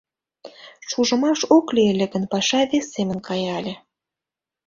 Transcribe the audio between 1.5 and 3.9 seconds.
ок лий ыле гын, паша вес семын кая ыле...